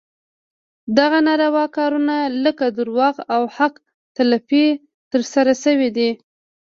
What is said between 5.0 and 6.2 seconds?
ترسره شوي دي.